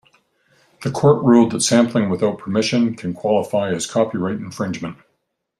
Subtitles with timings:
[0.81, 4.97] The court ruled that sampling without permission can qualify as copyright infringement.